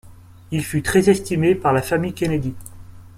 Il 0.49 0.63
fut 0.65 0.81
très 0.81 1.11
estimé 1.11 1.53
par 1.53 1.73
la 1.73 1.83
famille 1.83 2.15
Kennedy. 2.15 2.55